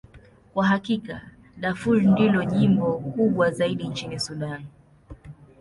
Kwa 0.53 0.65
hakika, 0.67 1.21
Darfur 1.57 2.01
ndilo 2.01 2.43
jimbo 2.43 2.97
kubwa 2.97 3.51
zaidi 3.51 3.87
nchini 3.87 4.19
Sudan. 4.19 4.65